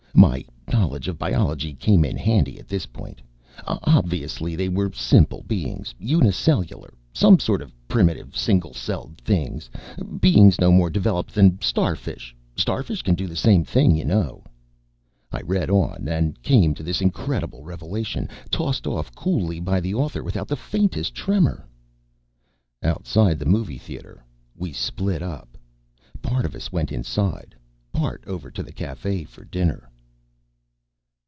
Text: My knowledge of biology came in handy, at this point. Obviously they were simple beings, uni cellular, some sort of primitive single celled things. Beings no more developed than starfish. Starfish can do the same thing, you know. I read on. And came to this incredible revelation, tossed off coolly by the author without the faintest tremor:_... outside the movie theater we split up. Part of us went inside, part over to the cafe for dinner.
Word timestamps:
My 0.13 0.43
knowledge 0.71 1.07
of 1.07 1.17
biology 1.17 1.73
came 1.73 2.03
in 2.03 2.17
handy, 2.17 2.59
at 2.59 2.67
this 2.67 2.85
point. 2.85 3.21
Obviously 3.65 4.55
they 4.57 4.67
were 4.67 4.91
simple 4.93 5.41
beings, 5.47 5.95
uni 5.99 6.31
cellular, 6.31 6.93
some 7.13 7.39
sort 7.39 7.61
of 7.61 7.73
primitive 7.87 8.37
single 8.37 8.73
celled 8.73 9.15
things. 9.23 9.69
Beings 10.19 10.59
no 10.59 10.71
more 10.71 10.89
developed 10.89 11.33
than 11.33 11.59
starfish. 11.61 12.35
Starfish 12.57 13.01
can 13.01 13.15
do 13.15 13.25
the 13.25 13.37
same 13.37 13.63
thing, 13.63 13.95
you 13.95 14.03
know. 14.03 14.43
I 15.31 15.41
read 15.41 15.69
on. 15.69 16.07
And 16.09 16.39
came 16.43 16.75
to 16.75 16.83
this 16.83 16.99
incredible 17.01 17.63
revelation, 17.63 18.27
tossed 18.51 18.85
off 18.85 19.15
coolly 19.15 19.59
by 19.61 19.79
the 19.79 19.95
author 19.95 20.23
without 20.23 20.49
the 20.49 20.57
faintest 20.57 21.15
tremor:_... 21.15 21.65
outside 22.87 23.39
the 23.39 23.45
movie 23.45 23.77
theater 23.79 24.23
we 24.57 24.73
split 24.73 25.23
up. 25.23 25.57
Part 26.21 26.45
of 26.45 26.53
us 26.53 26.69
went 26.71 26.91
inside, 26.91 27.55
part 27.93 28.23
over 28.27 28.51
to 28.51 28.61
the 28.61 28.73
cafe 28.73 29.23
for 29.23 29.45
dinner. 29.45 29.87